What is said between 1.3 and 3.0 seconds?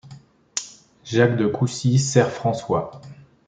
de Coucy sert François.